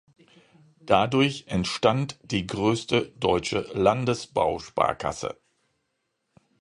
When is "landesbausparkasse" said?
3.75-5.39